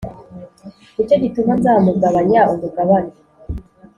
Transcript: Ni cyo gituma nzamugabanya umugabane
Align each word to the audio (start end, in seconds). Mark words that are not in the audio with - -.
Ni 0.93 1.03
cyo 1.07 1.15
gituma 1.23 1.51
nzamugabanya 1.59 2.41
umugabane 2.53 3.13